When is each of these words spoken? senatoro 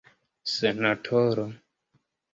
senatoro 0.53 1.45